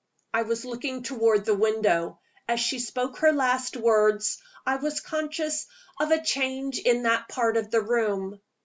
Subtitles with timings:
[0.33, 2.19] I was looking toward the window.
[2.47, 5.67] As she spoke her last words, I was conscious
[5.99, 8.41] of a change in that part of the room.